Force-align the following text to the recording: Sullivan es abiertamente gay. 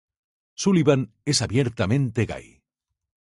Sullivan 0.55 1.13
es 1.25 1.43
abiertamente 1.43 2.25
gay. 2.25 2.63